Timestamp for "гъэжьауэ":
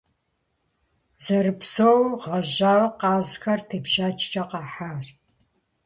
2.21-2.87